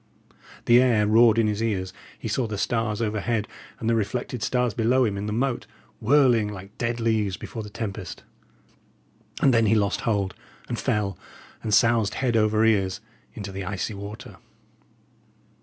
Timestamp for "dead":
6.79-6.99